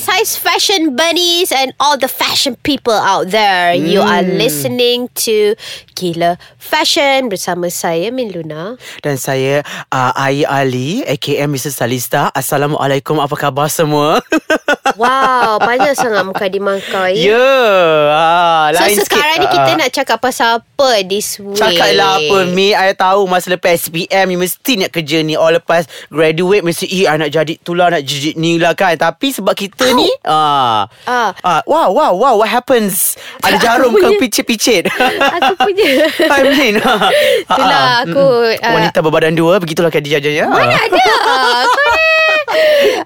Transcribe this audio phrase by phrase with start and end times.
[0.00, 3.74] hi fashion bunnies and all the fashion people out there.
[3.74, 5.52] You are listening to
[5.92, 8.80] Gila Fashion bersama saya Min Luna.
[9.04, 9.60] Dan saya
[9.92, 11.68] uh, Ai Ali AKA Mr.
[11.68, 14.24] Salista Assalamualaikum Apa khabar semua
[15.00, 19.44] Wow, banyak sangat muka di kau Ya yeah, So lain sekarang sikit.
[19.44, 19.78] ni kita Ah.
[19.78, 21.60] nak cakap pasal apa this week?
[21.60, 25.84] Cakaplah apa Mi I tahu masa lepas SPM Ni mesti nak kerja ni Or lepas
[26.08, 29.81] graduate Mesti eh I nak jadi tulah Nak jadi ni lah kan Tapi sebab kita
[29.92, 31.30] ni ah, Ah.
[31.42, 34.82] ah, Wow wow wow What happens Ada jarum punya- ke picit-picit
[35.40, 36.06] Aku punya.
[36.34, 38.62] I mean Itulah aku, mm.
[38.62, 40.94] ah, Wanita berbadan dua Begitulah kan dia ya Mana ada?
[40.94, 41.64] Kau
[41.96, 42.10] ni.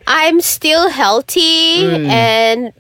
[0.07, 2.73] I'm still healthy and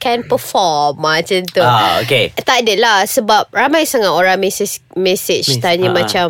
[0.00, 1.64] can perform macam tu.
[1.64, 2.28] Ah, okay.
[2.36, 5.96] Tak adalah sebab ramai sangat orang message message Miss, tanya ah.
[5.96, 6.26] macam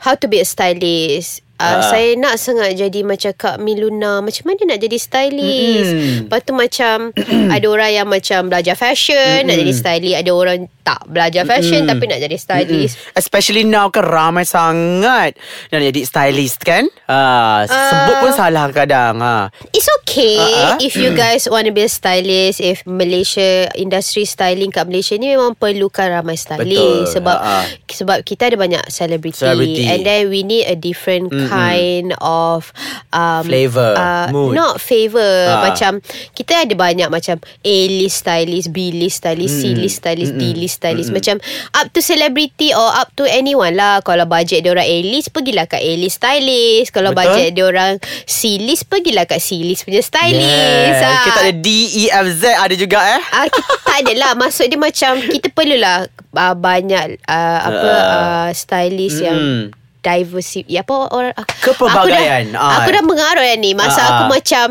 [0.00, 1.43] how to be a stylist.
[1.54, 1.86] Uh, Ah.
[1.86, 6.26] Saya nak sangat jadi macam Kak Miluna Macam mana nak jadi stylist Mm-mm.
[6.26, 7.14] Lepas tu macam
[7.54, 12.04] Ada orang yang macam Belajar fashion Nak jadi stylist Ada orang tak belajar fashion Tapi
[12.04, 15.32] nak jadi stylist Especially now kan ramai sangat
[15.72, 19.48] Nak jadi stylist kan uh, Sebut pun salah kadang ha.
[19.72, 20.78] It's okay Ah, ah.
[20.78, 22.60] if you guys want to be a stylist.
[22.60, 27.64] If Malaysia industry styling kat Malaysia ni memang perlukan ramai stylist Betul, sebab ah, ah.
[27.88, 29.88] sebab kita ada banyak celebrity, Celebrity.
[29.88, 32.68] and then we need a different kind of
[33.10, 34.52] um, Flavour, uh, mood.
[34.52, 35.70] not favor Ah.
[35.70, 40.52] macam kita ada banyak macam A list stylist, B list stylist, C list stylist, D
[40.52, 41.38] list stylist macam
[41.72, 44.00] up to celebrity or up to anyone lah.
[44.00, 46.90] Kalau bajet dia orang A list pergilah kat A list stylist.
[46.90, 47.30] Kalau Betul.
[47.30, 47.92] bajet dia orang
[48.24, 50.44] C list pergilah kat C list punya stylist.
[50.44, 51.02] Yeah.
[51.04, 51.22] Ah.
[51.22, 54.76] Kita ada D, E, F, Z ada juga eh Ah, kita tak adalah Maksud dia
[54.76, 58.02] macam Kita perlulah uh, Banyak uh, Apa Ah.
[58.02, 59.64] uh, Stylist yang Mm.
[60.04, 62.52] Diversity ya, Apa orang ah, Kepelbagaian.
[62.52, 62.72] Aku dah, Ah.
[62.82, 64.30] aku dah mengarut yang ni Masa Ah, aku ah.
[64.30, 64.66] macam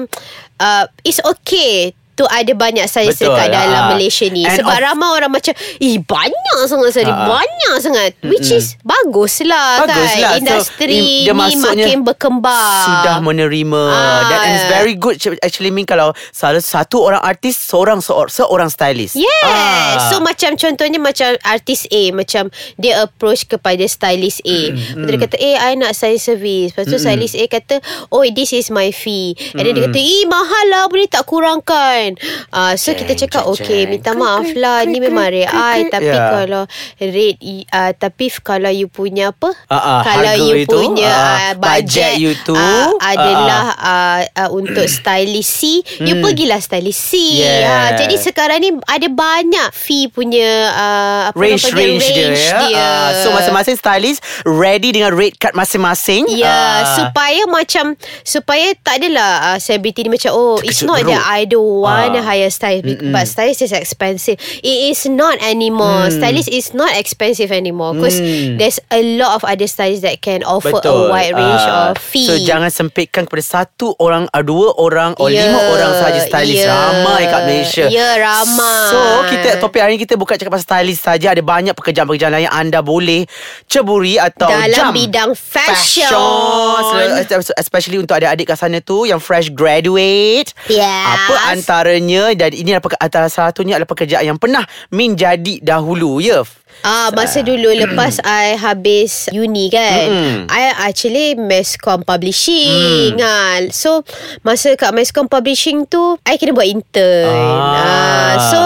[0.59, 2.85] uh, It's okay Tu ada banyak
[3.17, 3.89] Betul, dekat dalam ah.
[3.89, 4.45] Malaysia ni.
[4.45, 7.29] Sebab of- ramai orang macam Eh banyak sangat stylist Ah, ah.
[7.33, 8.09] Banyak sangat.
[8.21, 10.21] Which is Bagus lah Bagus kan.
[10.21, 13.83] Lah So, Industri dia ni makin berkembang Sudah menerima.
[13.89, 14.21] Ah.
[14.27, 19.17] Dan it's very good Actually mean Kalau salah satu orang artis Seorang seor, seorang stylist.
[19.17, 20.09] Yeah Ah.
[20.09, 24.59] So macam contohnya Macam artis A Macam dia approach kepada stylist A.
[24.93, 26.71] Tu dia kata Eh I nak style service.
[26.71, 29.33] Lepas tu stylist A kata Oh this is my fee.
[29.53, 32.02] And then dia kata Eh mahal lah Boleh tak kurangkan
[32.49, 33.89] uh, So kita cakap jeng, Okay jeng.
[33.89, 36.29] minta maaf lah Ni memang rate I Tapi Yeah.
[36.29, 36.63] kalau
[36.97, 42.19] Rate uh, Tapi kalau you punya apa Ah, ah, Kalau you itu, punya uh, budget
[42.19, 45.61] you tu, uh, ah, Adalah uh, uh, Untuk stylist C
[45.99, 47.63] You pergilah stylist C Yeah.
[47.63, 52.43] Ah, Jadi sekarang ni ada banyak fee punya uh, apa Range panggil, range dia, range
[52.43, 52.59] ya.
[52.61, 52.79] dia.
[52.79, 56.25] Ah, so masing-masing stylist ready dengan rate card masing-masing.
[56.29, 56.81] Ya, Ah.
[56.95, 61.63] supaya macam supaya tak adalah uh, celebrity ni macam oh it's not that I don't
[61.79, 62.09] want Ah.
[62.09, 64.35] to hire stylist mm but stylist is expensive.
[64.59, 66.09] It is not anymore.
[66.09, 68.57] Stylist is not expensive anymore because Mm.
[68.57, 71.91] there's a lot of other stylists that can offer a wide range Ah.
[71.91, 72.25] of fee.
[72.25, 76.63] So jangan sempitkan kepada satu orang, ah, dua orang, or Ya, lima orang saja stylist.
[76.63, 76.73] ya.
[76.73, 77.85] Ramai kat Malaysia.
[77.87, 78.89] Ya, ramai.
[78.89, 78.99] So
[79.29, 81.31] kita topik hari ni kita bukan cakap pasal stylist saja.
[81.31, 83.25] Ada banyak pekerjaan-pekerjaan lain yang anda boleh
[83.65, 84.91] ceburi atau Dalam jam.
[84.91, 86.09] bidang fashion.
[86.09, 87.43] Fashion.
[87.55, 90.53] Especially untuk adik-adik kat sana tu yang fresh graduate.
[90.65, 91.07] Yes.
[91.07, 91.35] Apa
[91.83, 96.47] antaranya dan ini adalah antara satunya adalah pekerjaan yang pernah menjadi dahulu ya.
[96.81, 100.37] Ah masa dulu lepas I habis uni kan Mm-mm.
[100.49, 103.61] I actually Mescom Publishing ah.
[103.69, 104.01] So
[104.41, 107.77] masa kat Mescom Publishing tu I kena buat intern Ah.
[107.77, 108.31] ah.
[108.49, 108.57] So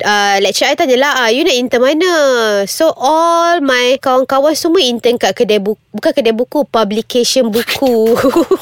[0.00, 2.14] uh, lecturer I tanya lah ah, You nak intern mana
[2.68, 8.14] So all my kawan-kawan semua intern kat kedai buku Bukan kedai buku Publication buku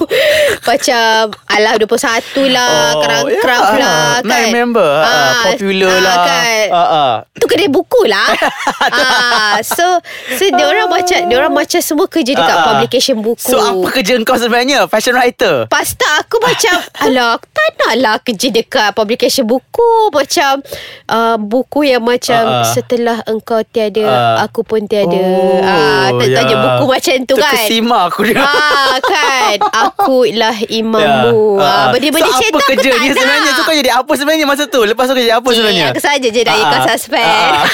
[0.68, 3.80] Macam Alah 21 lah Oh, Craft yeah.
[3.80, 7.12] lah kan I remember ah, Popular lah kan ah, ah.
[7.36, 8.28] Tu kedai buku lah
[8.94, 9.86] ah, So
[10.32, 12.64] So dia orang macam Dia orang macam semua kerja dekat ah.
[12.68, 13.42] publication buku.
[13.42, 14.84] So apa kerja kau sebenarnya?
[14.86, 15.66] Fashion writer?
[15.66, 19.90] Lepas tu aku macam Alah aku tak nak lah kerja dekat publication buku.
[20.10, 20.60] Macam
[21.06, 22.66] uh, Buku yang macam ah.
[22.66, 24.44] Setelah engkau tiada Ah.
[24.44, 25.14] Aku pun tiada.
[25.14, 26.58] Oh, ah, tak Tanya ya.
[26.58, 27.54] buku macam tu kan?
[27.54, 28.36] Terkesima aku dia.
[28.36, 29.56] Ah kan?
[29.84, 31.56] Aku lah imammu.
[31.56, 31.64] Ya.
[31.64, 33.16] ah, Benda-benda so, tu apa aku kerjanya tak nak.
[33.16, 33.50] sebenarnya?
[33.50, 34.80] Tu kau jadi apa sebenarnya masa tu?
[34.82, 35.86] Lepas tu kau jadi apa sebenarnya?
[35.88, 36.84] Aku saja je nak Ah, ikut ah.
[36.88, 37.66] suspend Ah, ah.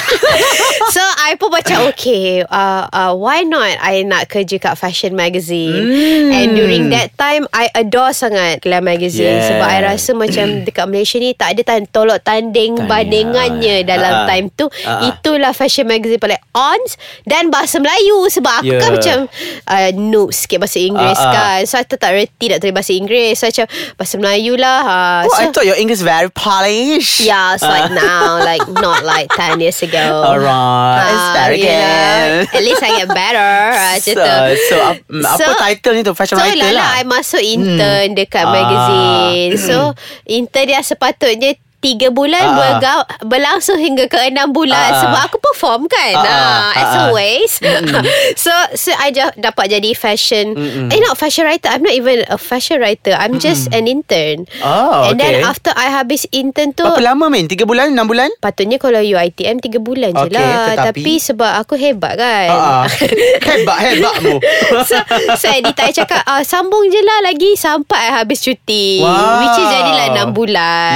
[0.95, 5.71] So I pun macam Okay uh, uh, Why not I nak kerja kat fashion magazine
[5.71, 6.31] Hmm.
[6.31, 9.49] And during that time I adore sangat Glam magazine Yes.
[9.49, 12.87] Sebab I rasa macam Dekat Malaysia ni Tak ada tan- tolok tanding Tanya.
[12.87, 14.25] Bandingannya Dalam Ah.
[14.27, 15.07] time tu Ah.
[15.07, 18.79] Itulah fashion magazine paling ons Dan bahasa Melayu Sebab aku Yeah.
[18.79, 19.17] kan macam
[19.65, 21.33] uh, Noob sikit bahasa Inggeris Ah, ah.
[21.33, 23.65] kan So aku tak reti nak tulis bahasa Inggeris So macam
[23.95, 27.19] Bahasa Melayu lah uh, Oh, so, I thought your English very polished.
[27.19, 29.99] Yeah, it's like now, like not like 10 years ago.
[30.29, 32.51] Alright, it's Ah, very you know, good.
[32.55, 33.53] At least I get better.
[33.69, 34.35] ah, Macam So, tu.
[34.65, 34.75] so,
[35.07, 36.13] mm, apa title ni tu?
[36.13, 36.89] Fashion so, writer lah.
[36.95, 38.51] I masuk intern dekat Ah.
[38.51, 39.51] magazine.
[39.55, 39.75] So,
[40.29, 42.55] intern dia sepatutnya Tiga bulan Ah.
[42.75, 44.99] berga- berlangsung hingga ke enam bulan Ah.
[44.99, 47.51] sebab aku perform kan Ah, ah, as always
[48.37, 52.35] so so I just dapat jadi fashion eh not fashion writer I'm not even a
[52.35, 55.47] fashion writer I'm just an intern Oh, and then okay.
[55.47, 57.45] after I habis intern tu Berapa lama main?
[57.45, 57.89] Tiga bulan?
[57.89, 58.27] Enam bulan?
[58.37, 62.59] Patutnya kalau UiTM 3 bulan je Okey, lah tetapi- Tapi sebab aku hebat kan Ah,
[62.59, 62.85] ah.
[63.47, 64.35] hebat, hebatmu.
[64.89, 64.99] so,
[65.33, 69.39] so editor I cakap ah, Sambung je lah lagi Sampai I habis cuti Wow.
[69.39, 70.91] Which is jadilah 6 bulan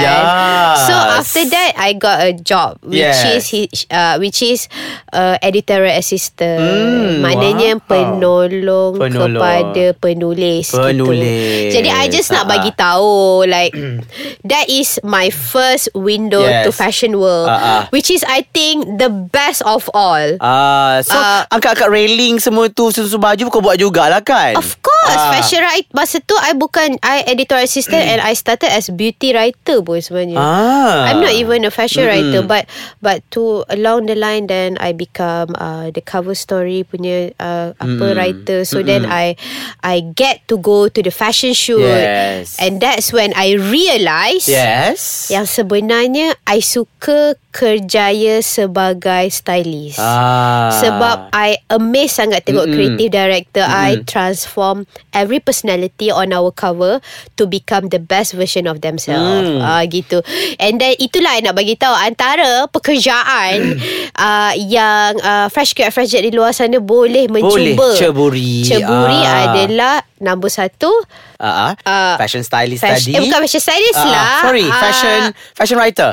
[0.74, 0.86] Yes.
[0.86, 3.22] So after that I got a job Which Yes.
[3.24, 4.66] is he- uh, Which is
[5.10, 7.86] uh, Editorial assistant Hmm, Maknanya wow.
[7.86, 9.38] penolong, Penolong.
[9.38, 11.70] Kepada penulis Penulis.
[11.70, 11.74] gitu.
[11.74, 12.52] Jadi I just nak Ah, ah.
[12.52, 13.14] bagi tahu
[13.46, 13.72] Like
[14.50, 16.66] That is my first window Yes.
[16.66, 17.82] To fashion world Ah, ah.
[17.88, 21.46] Which is I think The best of all Ah, so Ah.
[21.48, 24.58] angkat-angkat railing semua tu susu baju kau buat jugalah kan?
[24.58, 25.32] Of course Ah.
[25.36, 29.80] Fashion writer Masa tu I bukan I editor assistant And I started as beauty writer
[29.80, 31.06] pun sebenarnya Ah.
[31.12, 32.10] I'm not even a fashion Mm-mm.
[32.10, 32.64] writer But
[32.98, 38.06] But to Along the line Then I become uh, The cover story punya uh, Apa
[38.10, 38.16] Mm.
[38.16, 39.36] writer So then I
[39.80, 42.56] I get to go To the fashion shoot Yes.
[42.56, 45.28] And that's when I realise Yes.
[45.28, 50.74] Yang sebenarnya I suka Kerjaya sebagai stylist Ah.
[50.74, 52.74] sebab I amazed sangat tengok Mm-mm.
[52.98, 54.04] creative director I Mm-mm.
[54.04, 56.98] transform every personality on our cover
[57.32, 59.46] to become the best version of themselves.
[59.46, 59.62] Mm.
[59.62, 60.18] Ah gitu.
[60.58, 63.78] And then itulah I nak bagi tahu antara pekerjaan
[64.12, 67.54] uh, yang uh, fresh grad fresh grad di luar sana boleh mencuba.
[67.78, 68.66] Boleh ceburi.
[68.66, 69.54] Ceburi Ah.
[69.54, 70.90] adalah nombor satu
[71.36, 71.72] Ah, ah.
[71.84, 73.12] Ah, fashion stylist fashion, tadi.
[73.14, 74.10] eh, bukan fashion stylist Ah, ah.
[74.10, 74.26] lah.
[74.42, 75.20] Sorry, Ah, fashion
[75.54, 76.10] fashion writer.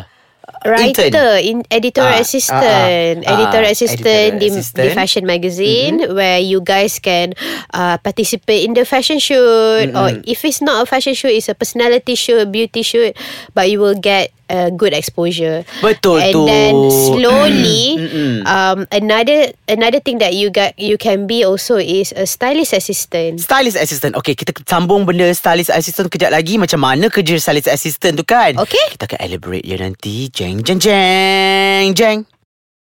[0.66, 3.34] Writer, in editorial Ah, assistant, ah, ah.
[3.34, 4.94] editorial Ah, assistant di, editorial di assistant.
[4.94, 7.34] fashion magazine where you guys can
[7.74, 9.90] uh, participate in the fashion shoot.
[9.94, 13.16] Or if it's not a fashion shoot, it's a personality shoot, beauty shoot,
[13.54, 15.64] but you will get a good exposure.
[15.80, 16.44] Betul and tu.
[16.44, 17.96] then slowly,
[18.52, 23.40] um, another another thing that you got you can be also is a stylist assistant.
[23.40, 28.20] Stylist assistant Okay kita sambung benda Stylist assistant kejap lagi Macam mana kerja stylist assistant
[28.20, 28.98] tu kan Okay.
[28.98, 32.20] Kita akan elaborate dia nanti Jeng jeng jeng Jeng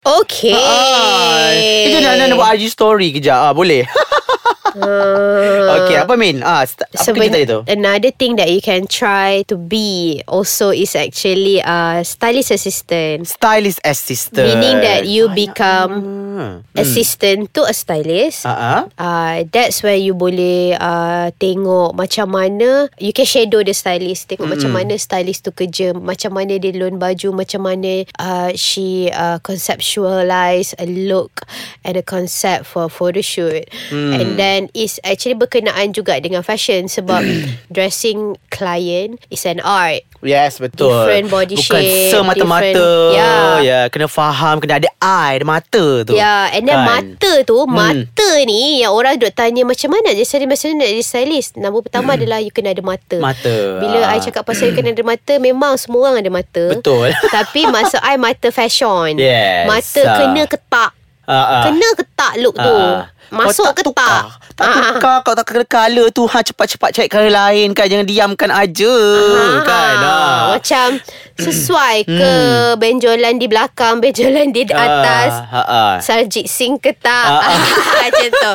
[0.02, 0.58] Okay.
[0.58, 3.86] Ah, Kita nak, nak, nak buat IG story kejap ah, Boleh
[4.76, 8.60] Uh, Okay apa Min ah, st- Apa Seben- kerja tadi tu Another thing that you
[8.60, 13.28] can try to be also is actually a stylist assistant.
[13.28, 16.64] Stylist assistant Meaning that you become Hmm.
[16.74, 18.48] assistant to a stylist.
[18.48, 18.88] Ah.
[18.96, 24.48] Uh, that's where you boleh uh, tengok macam mana you can shadow the stylist tengok
[24.48, 24.54] mm.
[24.58, 29.38] macam mana stylist tu kerja macam mana dia loan baju macam mana uh, she uh,
[29.44, 31.46] conceptualize a look
[31.84, 34.12] and a concept for photo shoot mm.
[34.16, 37.24] and then is actually berkenaan juga dengan fashion sebab
[37.74, 43.58] dressing client is an art Yes betul Different body Bukan shape, semata-mata different- yeah.
[43.58, 46.86] ya, Kena faham Kena ada eye Ada mata tu Ya, yeah, and then Kan?
[46.86, 50.90] mata tu, mata ni yang orang duk tanya macam mana je stylist, macam mana nak
[50.90, 51.52] jadi stylist.
[51.56, 53.18] Nombor pertama adalah you kena ada mata.
[53.18, 53.56] Mata.
[53.78, 54.14] Bila Ah.
[54.14, 56.64] I cakap pasal you kena ada mata, memang semua orang ada mata.
[56.70, 57.10] Betul.
[57.36, 59.18] Tapi maksud I mata fashion.
[59.18, 59.66] Yes.
[59.66, 60.16] Mata Ah.
[60.18, 60.92] kena ketak.
[61.24, 61.64] Ah, ah.
[61.66, 62.62] Kena ketak look tu.
[62.68, 63.10] Ah.
[63.34, 63.88] Masuk kau tak ketak.
[63.88, 64.20] tukar.
[64.52, 64.76] Tak Ah.
[64.94, 68.94] tukar Kau tak kena colour tu ha, Cepat-cepat cari colour lain kan Jangan diamkan aja
[68.94, 70.18] Ah, kan ha.
[70.52, 70.88] Macam
[71.34, 72.32] sesuai ke
[72.78, 75.32] benjolan di belakang, benjolan di atas.
[75.44, 75.84] ha, ha.
[75.98, 77.56] Sarjit sing ke tak Ah,
[78.04, 78.52] Macam tu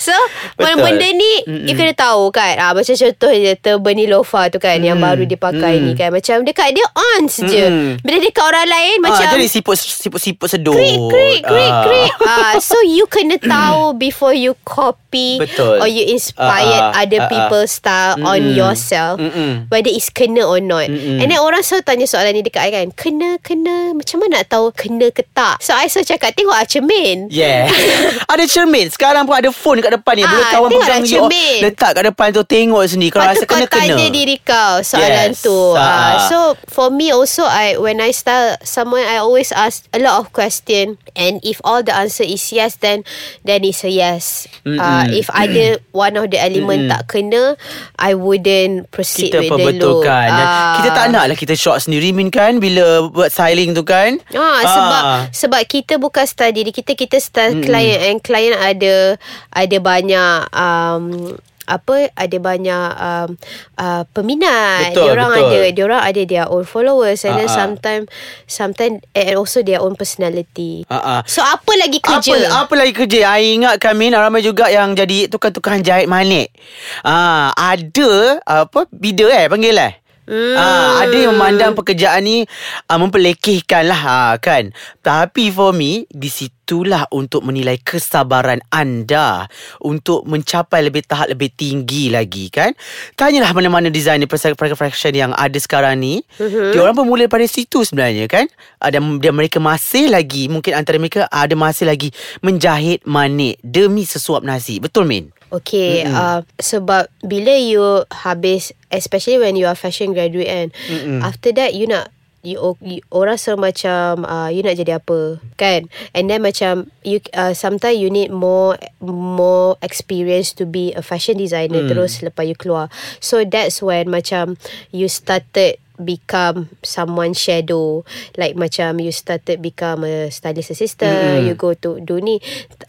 [0.00, 0.16] So
[0.56, 0.74] Betul.
[0.74, 1.32] Benda-benda ni
[1.62, 5.74] You kena tahu kan ah, Macam contoh je Turban Nilofa tu kan Yang baru dipakai
[5.78, 7.98] ni kan Macam dekat dia on je Mm.
[8.00, 10.72] Bila dekat orang lain Ah, Macam jadi siput siput siput sedut.
[10.72, 11.82] Krik krik krik Ah.
[11.84, 15.82] krik ah, So you kena tahu before you copy Betul.
[15.82, 17.30] or you inspired Ah, ah, other ah, ah.
[17.32, 18.54] people's style on Mm-mm.
[18.54, 19.66] yourself Mm-mm.
[19.66, 21.18] whether it's kena or not Mm-mm.
[21.18, 24.46] and then orang selalu tanya soalan ni dekat I kan kena kena macam mana nak
[24.46, 27.66] tahu kena ke tak so I selalu cakap tengok ah cermin Yeah
[28.32, 31.20] Ada cermin Sekarang pun ada phone kat depan ni Ah, Boleh kawan pegang lah you
[31.22, 31.58] cermin.
[31.64, 35.30] Letak kat depan tu Tengok sendiri Kalau rasa Patut kau kena-kena tanya diri kau soalan
[35.32, 35.40] Yes.
[35.40, 35.58] tu.
[35.72, 35.80] Ah.
[35.80, 40.18] Uh, so for me also I when I start someone I always ask a lot
[40.18, 43.06] of question and if all the answer is yes then
[43.42, 44.50] then it's a yes.
[44.66, 45.14] Uh, Mm-mm.
[45.14, 47.54] if ada one of the element tak kena
[47.94, 49.62] I wouldn't proceed kita with the look.
[50.02, 50.74] perbetulkan Ah.
[50.82, 54.58] Kita tak nak lah Kita shot sendiri Min kan Bila buat styling tu kan Ah,
[54.66, 59.16] sebab sebab kita bukan diri kita kita style mm client and client ada
[59.54, 61.34] ada banyak um,
[61.66, 63.28] apa ada banyak um,
[63.76, 65.46] uh, peminat Betul, diorang betul.
[65.50, 67.58] ada diorang ada their own followers and then Ah, ah.
[67.58, 68.04] sometimes
[68.46, 71.20] sometimes and also their own personality Ah, ah.
[71.26, 75.26] so apa lagi kerja Apa, apa lagi kerja I ingatkan Min Ramai juga yang jadi
[75.26, 76.54] Tukang-tukang jahit manik
[77.02, 80.58] ah, Ada Apa Bida eh panggil eh Hmm.
[80.58, 82.42] Ah, ada yang memandang pekerjaan ni
[82.90, 89.46] ah, Mempelekehkan lah ah, kan Tapi for me Disitulah untuk menilai kesabaran anda
[89.78, 92.74] Untuk mencapai lebih tahap lebih tinggi lagi kan
[93.14, 96.74] Tanyalah mana-mana designer fashion yang ada sekarang ni Mhm.
[96.74, 98.50] Dia orang pun mula daripada situ sebenarnya kan
[98.82, 102.10] Ada dia mereka masih lagi Mungkin antara mereka ada masih lagi
[102.42, 105.35] Menjahit manik Demi sesuap nasi Betul Min?
[105.52, 111.20] Okay mm uh, Sebab Bila you habis Especially when you are fashion graduate kan Mm-mm.
[111.22, 112.10] After that you nak
[112.46, 117.18] You, you orang selalu macam uh, you nak jadi apa kan and then macam you
[117.34, 121.90] uh, sometimes you need more more experience to be a fashion designer Hmm.
[121.90, 122.86] terus lepas you keluar
[123.18, 124.54] so that's when macam
[124.94, 128.06] you started become someone shadow
[128.38, 131.50] like macam you started become a stylist assistant Mm-mm.
[131.50, 132.38] you go to do ni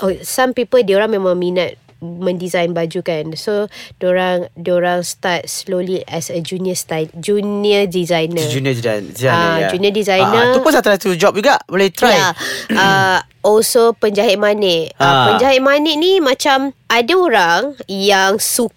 [0.06, 3.66] oh, some people dia orang memang minat mendesign baju kan so
[3.98, 9.70] diorang diorang start slowly as a junior style junior designer Junior designer, Ah, ya.
[9.74, 10.42] junior designer.
[10.42, 12.34] ah, Itu pun salah satu job juga Boleh try Yeah.
[12.74, 14.92] uh, also penjahit manik.
[14.96, 15.26] Uh, Ah.
[15.32, 18.76] penjahit manik ni macam ada orang yang suka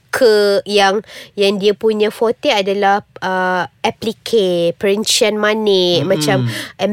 [0.66, 1.02] yang
[1.34, 6.10] yang dia punya forte adalah uh, applique, perincian manik, Mm-mm.
[6.10, 6.38] macam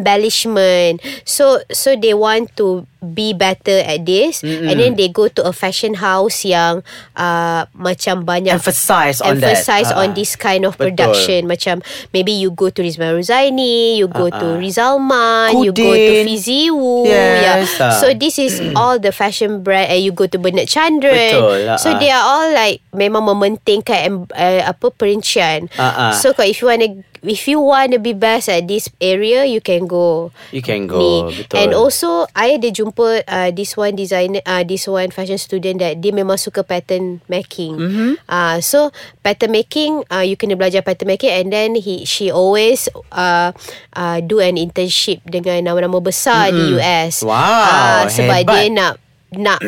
[0.08, 1.02] embellishment.
[1.26, 4.70] So so they want to be better at this Mm-mm.
[4.70, 6.82] and then they go to a fashion house yang
[7.14, 9.54] uh, macam banyak Emphasize on that.
[9.54, 10.16] emphasize Ah, on ah.
[10.18, 10.94] this kind of Betul.
[10.94, 14.58] production macam maybe you go to Rizman Ruzaini you go Ah, to ah.
[14.58, 16.26] Rizalman you go to Kudin.
[16.26, 17.58] Fizi Wu Yes, yeah.
[17.80, 17.92] Ah.
[18.00, 21.78] so this is all the fashion brand and you go to Bernard Chandran Betul, ah,
[21.78, 22.00] so ah.
[22.00, 26.16] they are all like memang mementingkan em- uh, apa perincian ah.
[26.16, 26.92] so kalau if you want to
[27.28, 30.98] if you want to be best at this area you can go You can go,
[30.98, 31.38] ni.
[31.38, 31.56] betul.
[31.60, 36.00] and also I ada jumpa uh, this one designer uh, this one fashion student that
[36.00, 38.10] dia memang suka pattern making Mhm.
[38.26, 38.90] uh, so
[39.22, 43.52] pattern making uh, you kena belajar pattern making and then he she always uh,
[43.94, 46.80] uh, do an internship dengan nama-nama besar di Mm-mm.
[46.80, 48.48] US Wow, Ah, sebab hebat.
[48.48, 48.94] dia nak
[49.36, 49.60] nak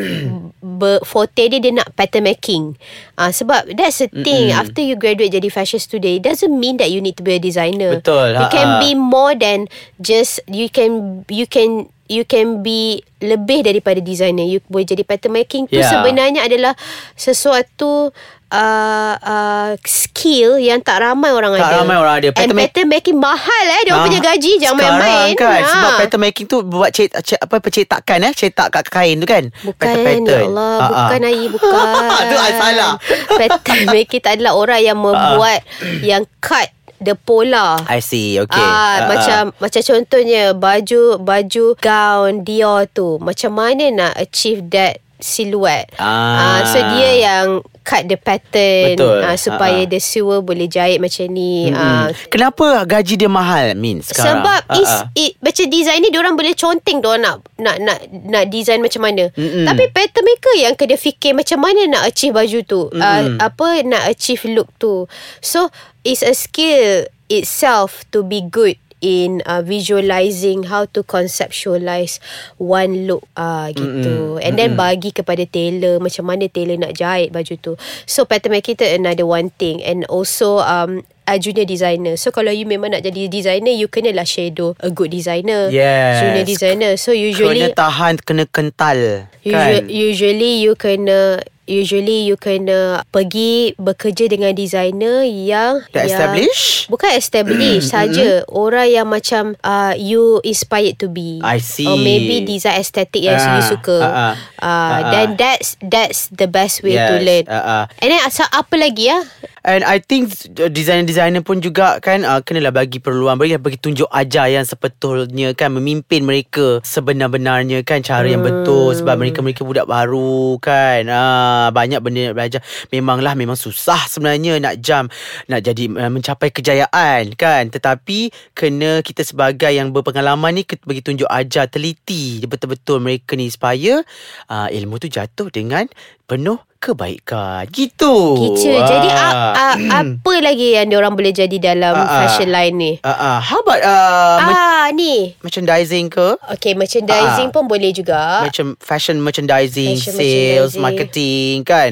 [0.80, 2.80] ber, forte dia dia nak pattern making
[3.20, 4.60] uh, sebab that's the thing Mm-mm.
[4.60, 7.42] after you graduate jadi fashion student it doesn't mean that you need to be a
[7.42, 8.80] designer Betul, you can ha-ha.
[8.80, 9.68] be more than
[10.00, 15.30] just you can you can you can be lebih daripada designer you boleh jadi pattern
[15.32, 15.86] making tu Yeah.
[15.88, 16.74] sebenarnya adalah
[17.14, 18.10] sesuatu
[18.50, 22.28] uh, uh, skill yang tak ramai orang Tak ada ramai orang ada.
[22.28, 25.60] and Pattern ma- pattern making mahal eh dia Ah, punya gaji jangan sekarang main-main kan
[25.60, 25.68] Ha.
[25.68, 29.44] Sebab pattern making tu Buat cet, cet, apa percetakan eh Cetak kat kain tu kan
[29.60, 29.86] Bukan
[30.26, 30.90] ya Allah Ah, ah.
[31.06, 32.92] Bukan Ayi Bukan Tu salah.
[33.30, 35.60] Pattern making tak adalah orang yang membuat
[36.00, 36.68] Yang cut
[37.00, 38.60] The pola I see Okay.
[38.60, 43.16] Ah, Ah, macam macam contohnya baju baju gown Dior tu.
[43.24, 45.92] Macam mana nak achieve that silhouette.
[45.96, 46.64] Ah.
[46.66, 47.46] so dia yang
[47.80, 49.18] cut the pattern Betul.
[49.24, 49.90] ah, supaya Ah, ah.
[49.90, 51.72] the sewer boleh jahit macam ni.
[51.72, 52.28] Ah, Mm-mm.
[52.28, 55.04] Kenapa gaji dia mahal Min sekarang sebab Ah, is ah.
[55.16, 59.32] it macam design ni orang boleh conteng dia nak nak nak nak design macam mana.
[59.34, 59.66] Mm-mm.
[59.66, 62.80] Tapi pattern maker yang kena fikir macam mana nak achieve baju tu.
[62.92, 65.08] Uh, apa nak achieve look tu.
[65.40, 65.72] So
[66.04, 72.20] it's a skill itself to be good in uh, visualizing how to conceptualize
[72.60, 74.36] one look ah uh, gitu.
[74.36, 74.44] Mm-mm.
[74.44, 74.84] and then Mm-mm.
[74.84, 77.72] bagi kepada tailor macam mana tailor nak jahit baju tu.
[78.04, 79.80] So pattern making tu another one thing.
[79.80, 82.18] And also um a junior designer.
[82.18, 85.70] So kalau you memang nak jadi designer you kenalah shadow a good designer.
[85.70, 86.20] Yes.
[86.20, 86.92] junior designer.
[86.98, 89.88] So usually Kena tahan Kena kental Usually, Kan?
[89.88, 91.40] usually you kena
[91.70, 96.90] usually you kena pergi bekerja dengan designer yang Dah yang, established?
[96.90, 98.42] Bukan established saja.
[98.50, 101.38] Orang yang macam uh, you inspired to be.
[101.40, 101.86] I see.
[101.86, 103.98] Or maybe design estetik yang Ah, you suka.
[104.02, 104.10] ah.
[104.10, 104.98] Uh, Ah, ah.
[105.14, 107.44] then that's that's the best way to Yes, learn.
[107.46, 107.82] ah, ah.
[108.02, 109.22] And then asal apa lagi ya?
[109.60, 114.08] And I think uh, designer-designer pun juga kan uh, kenalah bagi perluan bagi bagi tunjuk
[114.08, 118.96] ajar yang sepetulnya kan memimpin mereka sebenar-benarnya kan cara yang betul.
[118.96, 121.04] Sebab mereka mereka budak baru kan.
[121.08, 122.60] Uh, banyak benda nak belajar.
[122.88, 125.12] Memanglah memang susah sebenarnya nak jam
[125.50, 127.68] nak jadi uh, mencapai kejayaan kan.
[127.68, 133.52] Tetapi kena kita sebagai yang berpengalaman ni kita bagi tunjuk ajar teliti betul-betul mereka ni
[133.52, 134.00] supaya
[134.48, 135.86] uh, ilmu tu jatuh dengan
[136.24, 138.72] penuh kebaikan gitu Gitu.
[138.72, 140.02] Jadi a, a, Ah.
[140.02, 142.18] apa lagi yang orang boleh jadi dalam Ah, ah.
[142.24, 142.92] fashion line ni?
[142.98, 145.36] Uh, uh, how about uh, Ah ni.
[145.38, 146.40] merchandising ke?
[146.50, 147.54] Okay, merchandising Ah.
[147.54, 148.42] pun boleh juga.
[148.42, 150.80] Macam fashion merchandising, Fashion sales, merchandising.
[150.80, 151.90] marketing kan.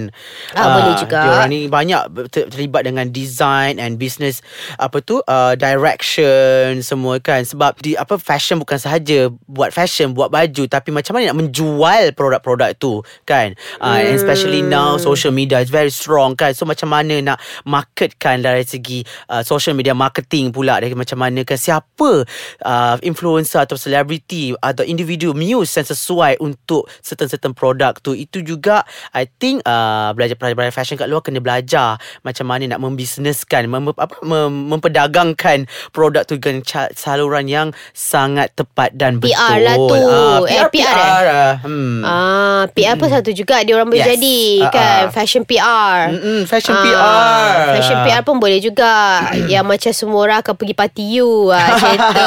[0.53, 1.21] Ah, boleh juga.
[1.21, 4.41] Diorang ni banyak ter- terlibat dengan design and business
[4.75, 7.45] apa tu uh, direction semua kan.
[7.45, 12.11] Sebab di apa fashion bukan sahaja buat fashion, buat baju tapi macam mana nak menjual
[12.13, 13.53] produk-produk tu kan.
[13.77, 16.53] Uh, and especially now social media is very strong kan.
[16.53, 21.43] So macam mana nak marketkan dari segi uh, social media marketing pula dari macam mana
[21.43, 22.25] kan siapa
[22.63, 28.83] uh, influencer atau selebriti atau individu muse yang sesuai untuk certain-certain produk tu itu juga
[29.13, 33.91] I think uh, belajar belajar fashion kat luar kena belajar macam mana nak membisneskan mem,
[33.91, 39.77] apa mem, memperdagangkan produk tu dengan ca- saluran yang sangat tepat dan betul PR lah
[39.77, 39.97] tu.
[39.99, 41.55] Ah, Eh, PR, PR, PR, ah.
[41.61, 42.01] hmm.
[42.01, 44.11] Ah, PR pun satu juga dia orang boleh Yes.
[44.15, 46.11] jadi Ah, kan fashion PR.
[46.11, 47.57] Mm-mm, fashion Ah, PR.
[47.77, 52.27] Fashion PR pun boleh juga Yang macam semua orang akan pergi party you ah, Cerita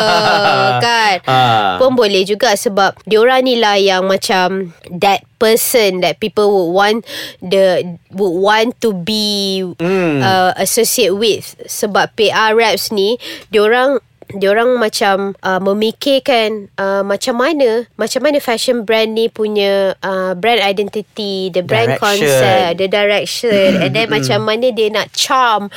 [0.79, 1.75] kan Ah.
[1.77, 6.97] Pun boleh juga Sebab Diorang ni lah yang macam That person That people would want
[7.39, 10.19] the Would want to be Mm.
[10.19, 13.15] uh, Associate with Sebab PR reps ni
[13.49, 13.99] Diorang
[14.33, 20.59] Diorang macam uh, memikirkan uh, macam mana macam mana fashion brand ni punya uh, brand
[20.59, 22.23] identity, the brand Direction.
[22.23, 25.67] concept, the direction and then macam mana dia nak charm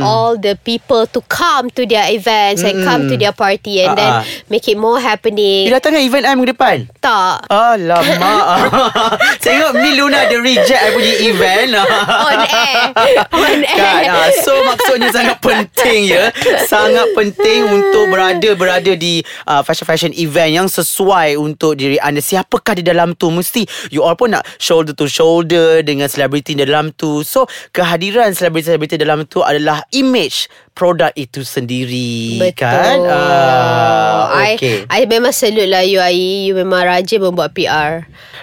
[0.00, 4.06] all the people to come to their events and come to their party and then
[4.06, 4.24] Ah, ah.
[4.46, 5.66] make it more happening.
[5.66, 6.76] Dia datang kan event I minggu depan?
[7.00, 7.48] Tak.
[7.48, 8.44] Alamak
[9.44, 11.68] Tengok Mi Luna Dia reject I punya event
[12.28, 12.76] On air.
[13.32, 14.02] On air.
[14.04, 14.30] kan?
[14.40, 16.28] So maksudnya sangat penting ya
[16.64, 22.20] Sangat penting Untuk berada Berada di uh, Fashion-fashion event Yang sesuai Untuk diri anda.
[22.24, 23.28] Siapakah di dalam tu?
[23.30, 27.20] Mesti You all pun nak Shoulder to shoulder Dengan selebriti di dalam tu.
[27.26, 32.58] So kehadiran Selebriti-selebriti dalam tu Adalah image Produk itu sendiri Betul.
[32.58, 34.82] Kan Ah, I, okay.
[34.84, 36.18] I memang salute lah you Ai.
[36.44, 38.02] You memang rajin membuat PR.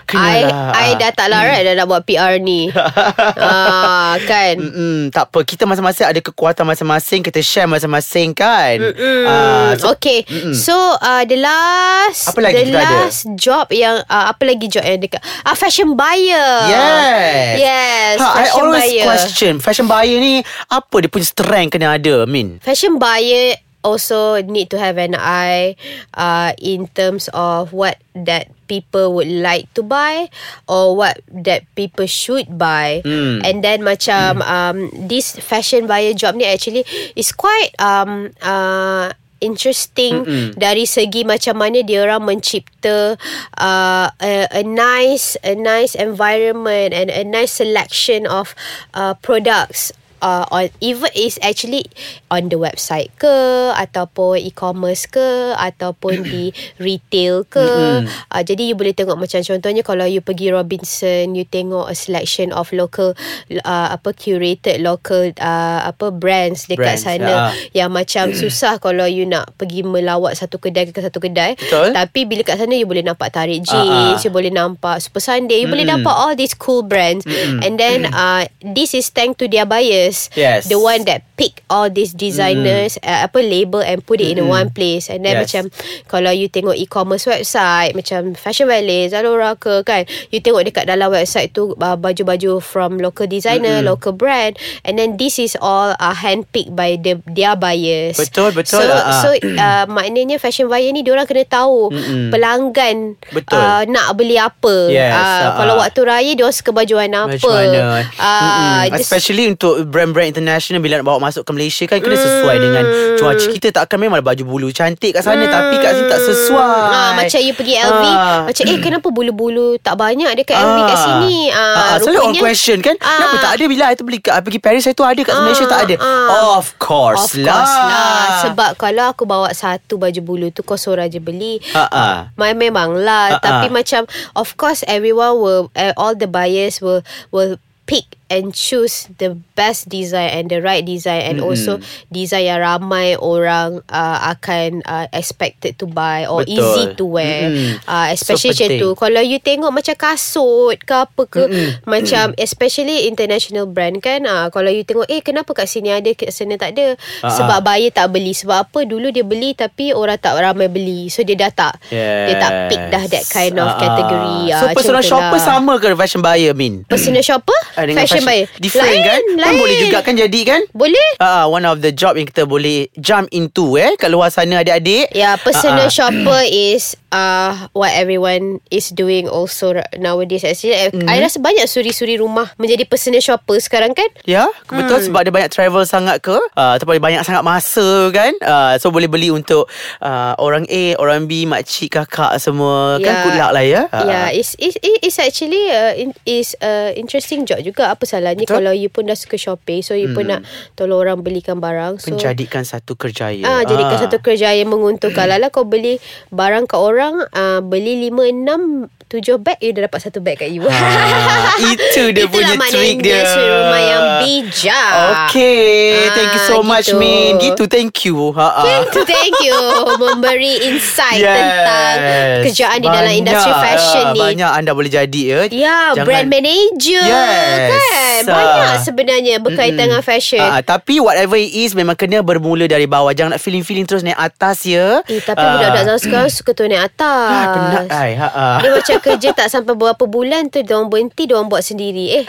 [0.09, 0.71] I, Kenalah.
[0.73, 2.71] I dah tak larat dah nak buat PR ni.
[3.37, 4.55] ah, kan?
[4.55, 9.91] Mm-mm, tak apa Kita masing-masing ada kekuatan masing-masing Kita share masing-masing kan Mm, Ah, so,
[9.91, 10.23] okay.
[10.53, 12.97] So uh, the last Apa lagi the kita ada?
[13.05, 16.51] last job yang uh, apa lagi job yang dekat ah fashion buyer.
[16.65, 19.05] Yes Yes, ha, I fashion always buyer.
[19.05, 24.69] question Fashion buyer ni Apa dia punya strength kena ada Min Fashion buyer also need
[24.69, 25.73] to have an eye
[26.13, 30.29] uh, in terms of what that people would like to buy
[30.69, 33.41] or what that people should buy Hmm.
[33.43, 36.85] and then macam um, this fashion buyer job ni actually
[37.17, 40.53] is quite um, uh, interesting Mm-mm.
[40.55, 43.17] dari segi macam mana dia orang mencipta
[43.57, 48.53] uh, a, a nice a nice environment and a nice selection of
[48.93, 49.89] uh, products
[50.21, 51.89] uh, on even is actually
[52.29, 53.35] on the website ke
[53.75, 58.05] ataupun e-commerce ke ataupun di retail ke.
[58.05, 62.53] Uh, jadi you boleh tengok macam contohnya kalau you pergi Robinson you tengok a selection
[62.53, 63.17] of local
[63.65, 67.51] uh, apa curated local uh, apa brands dekat Brands, sana ah.
[67.75, 71.57] yang macam susah kalau you nak pergi melawat satu kedai ke satu kedai.
[71.57, 71.93] Betul.
[71.97, 74.23] tapi bila kat sana you boleh nampak tarik Ah, jeans ah.
[74.25, 77.25] you boleh nampak super sunday you boleh nampak all these cool brands.
[77.61, 80.67] And then uh, this is thanks to their buyers Yes.
[80.67, 84.71] the one that pick all these designers uh, apa label and put it in one
[84.71, 85.43] place and then Yes.
[85.47, 85.63] macam
[86.07, 91.11] kalau you tengok e-commerce website macam Fashion Valley Zalora ke kan you tengok dekat dalam
[91.11, 96.15] website tu uh, baju-baju from local designer local brand and then this is all uh,
[96.15, 98.81] hand picked by the their buyers Betul, betul.
[98.81, 99.21] so ah.
[99.21, 102.33] so uh, maknanya fashion buyer ni diorang kena tahu Mm-mm.
[102.33, 103.61] pelanggan Betul.
[103.61, 105.81] uh, nak beli apa Yes, uh, ah, kalau ah.
[105.85, 107.79] waktu raya diorang suka baju warna apa Macam mana
[108.17, 108.97] uh, Mm-mm.
[108.97, 112.83] Especially untuk brand brand-brand international bila nak bawa masuk ke Malaysia kan kena sesuai dengan
[113.15, 116.81] cuaca kita takkan memang ada baju bulu cantik kat sana tapi kat sini tak sesuai.
[116.89, 118.39] Ah, macam you pergi LV Ah.
[118.43, 121.03] Macam eh kenapa bulu-bulu Tak banyak dekat LV kat Ah.
[121.03, 123.13] sini ah, Ah, Selalu orang rupanya- question kan Ah.
[123.13, 125.41] Kenapa tak ada Bila I tu beli kat, Pergi Paris Saya tu ada kat Ah,
[125.41, 126.57] Malaysia tak ada ah.
[126.57, 130.75] Of course Of lah course lah Sebab kalau aku bawa satu baju bulu tu Kau
[130.75, 132.31] seorang je beli ah.
[132.33, 137.03] Ma- Memang lah Ah, Tapi macam Of course everyone will uh, All the buyers will
[137.29, 141.51] Will pick and choose the best design and the right design and Mm-mm.
[141.51, 146.55] also design yang ramai orang uh, akan uh, expected to buy or Betul.
[146.55, 147.75] easy to wear Mm-mm.
[147.83, 151.69] uh, especially So macam tu kalau you tengok macam kasut ke apa ke Mm-mm.
[151.83, 156.31] macam especially international brand kan uh, kalau you tengok eh kenapa kat sini ada kat
[156.31, 157.63] sana tak ada Ah, sebab ah.
[157.63, 161.35] buyer tak beli sebab apa dulu dia beli tapi orang tak ramai beli so dia
[161.35, 163.77] dah tak dia tak pick dah that kind of ah.
[163.77, 165.43] category So Ah, macam personal shopper lah.
[165.43, 166.85] sama ke fashion buyer Min?
[166.85, 169.21] personal shopper Ah, dengan fashion buyer Different lain, kan?
[169.35, 169.45] lain.
[169.45, 170.61] Kan boleh juga kan jadi kan?
[170.71, 174.61] boleh Ah, one of the job yang kita boleh jump into eh kat luar sana
[174.61, 175.11] adik-adik.
[175.13, 175.93] Ya, yeah, personal ah.
[175.93, 180.47] shopper is uh what everyone is doing also nowadays.
[180.47, 181.07] Actually, mm.
[181.07, 184.07] I rasa banyak suri-suri rumah menjadi personal shopper sekarang kan?
[184.23, 188.31] Ya, betul sebab dia banyak travel sangat ke uh, ataupun banyak sangat masa kan.
[188.41, 189.67] Uh, so boleh beli untuk
[190.01, 193.81] uh, orang A, orang B, makcik, kakak semua kan good luck lah ya.
[193.91, 197.91] Ya, yeah, it's, it's, it's actually uh, in, is a interesting job juga.
[197.91, 198.59] Apa salahnya Betul.
[198.59, 200.43] kalau you pun dah suka shopping, so you pun nak
[200.75, 202.03] tolong orang belikan barang.
[202.03, 203.47] So Menjadikan satu kerjaya.
[203.47, 205.23] Ah, jadikan satu kerja yang menguntungkan.
[205.31, 206.03] Lala kau beli
[206.35, 210.47] barang kat orang, ah, beli 5 6 7 beg, you dah dapat satu beg kat
[210.49, 210.63] you.
[210.63, 213.19] Ah, itu dia Itulah punya maknanya trick dia.
[213.25, 214.91] suri rumah yang bijak.
[215.27, 215.67] Okay,
[216.01, 216.95] Ah, thank you so much gitu.
[216.95, 217.31] Min.
[217.37, 218.15] Gitu, thank you.
[218.31, 218.63] Ha ah.
[218.63, 219.59] Thank you, thank you
[219.97, 221.35] memberi insight Yes.
[221.35, 221.95] tentang
[222.41, 224.19] kerjaan di dalam Banyak, industri fashion ah, ni.
[224.21, 225.39] Banyak anda boleh jadi ya.
[225.51, 227.67] Ya, brand manager Yes.
[227.69, 228.21] kan.
[228.23, 228.31] Ah.
[228.31, 230.39] Banyak sebenarnya berkaitan dengan fashion.
[230.39, 233.11] Ah, tapi whatever it is memang kena bermula dari bawah.
[233.11, 235.03] Jangan nak feeling-feeling terus naik atas ya.
[235.05, 235.51] Eh, tapi Ah.
[235.51, 237.27] budak-budak zaman sekarang suka tu naik atas.
[237.27, 238.11] Ah, penat ai.
[238.13, 238.57] Ha ah.
[238.57, 242.21] Dia macam kerja tak sampai berapa bulan tu Dia orang berhenti Dia orang buat sendiri
[242.21, 242.25] Eh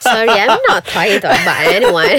[0.00, 2.16] Sorry I'm not trying to about anyone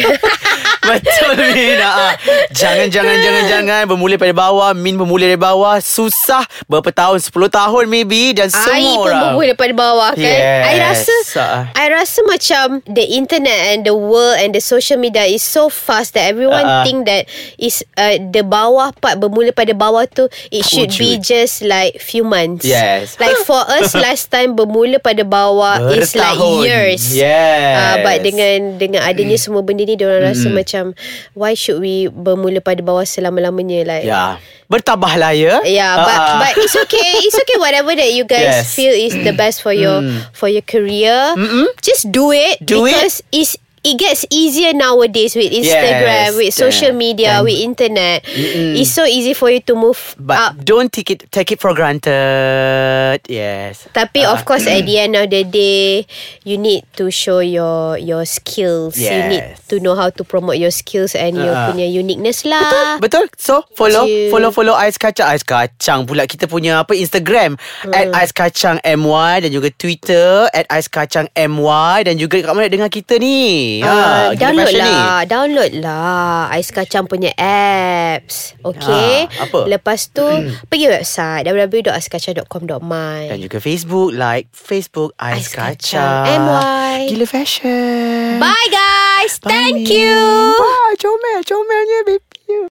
[0.85, 2.13] Betul Min ha, ah.
[2.53, 7.33] Jangan jangan jangan jangan Bermula pada bawah Min bermula dari bawah Susah Berapa tahun 10
[7.33, 10.61] tahun maybe Dan semua I pun orang bermula daripada bawah kan Yes.
[10.61, 11.63] I rasa Ah.
[11.73, 16.13] I rasa macam The internet and the world And the social media Is so fast
[16.13, 16.85] That everyone ah.
[16.85, 17.25] think that
[17.57, 21.25] Is uh, The bawah part Bermula pada bawah tu It should be Wujud.
[21.25, 23.17] just like Few months Yes.
[23.17, 28.75] Like for us Last time bermula pada bawah Is like years Yes Uh, but dengan
[28.75, 30.91] dengan adanya semua benda ni Diorang rasa macam
[31.31, 36.37] Why should we bermula pada bawah selama-lamanya Like Ya Bertabahlah ya Yeah, but ah.
[36.41, 37.11] but it's okay.
[37.25, 37.57] It's okay.
[37.61, 38.73] Whatever that you guys Yes.
[38.73, 40.01] feel is the best for your
[40.33, 41.37] for your career.
[41.85, 42.97] Just do it Do it.
[42.97, 46.35] because it's it gets easier nowadays with Instagram, Yes.
[46.35, 48.25] with social Dan- media, dan- with internet.
[48.75, 50.51] It's so easy for you to move But up.
[50.59, 53.21] don't take it take it for granted.
[53.29, 53.85] Yes.
[53.93, 54.33] Tapi Ah.
[54.33, 56.05] of course at the end of the day
[56.43, 59.65] You need to show your Your skills You need Yes.
[59.69, 61.69] to know how to promote your skills And your Ah.
[61.71, 64.05] punya uniqueness lah Betul So follow.
[64.29, 67.93] Follow follow Ais Kacang Ais Kacang pula Kita punya apa Instagram Hmm.
[67.93, 72.67] At Ais Kacang MY Dan juga Twitter At Ais Kacang MY Dan juga kat mana
[72.69, 74.93] dengar kita ni Gila download Fashion ni.
[74.95, 78.53] lah Download lah Ais Kacang punya apps.
[78.61, 79.27] Okay.
[79.35, 79.59] Ah, apa?
[79.65, 80.25] Lepas tu
[80.65, 86.45] Pergi website www.aiskacang.com.my Dan juga Facebook Like Facebook Ais, Ais Kacang, Kacang.
[86.45, 86.97] MY.
[87.11, 88.37] Gila Fashion.
[88.37, 89.39] Bye guys.
[89.39, 89.93] Bye, Thank Min.
[89.93, 90.19] you.
[90.55, 90.73] Bye.
[90.95, 92.24] Comel Comelnya babe